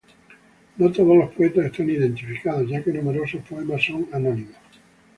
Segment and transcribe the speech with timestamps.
[0.77, 4.55] No todos los poetas están identificados, ya que numerosos poemas son anónimos.